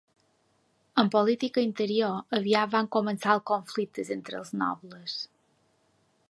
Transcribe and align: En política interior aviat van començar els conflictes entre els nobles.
En 1.01 1.11
política 1.15 1.61
interior 1.67 2.39
aviat 2.39 2.71
van 2.77 2.89
començar 2.97 3.37
els 3.37 3.45
conflictes 3.51 4.11
entre 4.17 4.41
els 4.41 4.51
nobles. 4.63 5.21